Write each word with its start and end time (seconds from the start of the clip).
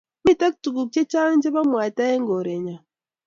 mito 0.23 0.47
tuguk 0.63 0.89
chechang' 0.93 1.39
chebo 1.41 1.61
mwaita 1.71 2.03
eng' 2.13 2.27
kore 2.29 2.55
nyo 2.65 2.77